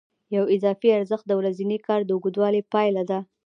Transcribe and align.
یو 0.35 0.43
اضافي 0.55 0.89
ارزښت 0.97 1.25
د 1.27 1.31
ورځني 1.39 1.77
کار 1.87 1.99
د 2.05 2.09
اوږدوالي 2.13 2.61
پایله 2.71 3.03
ده 3.09 3.19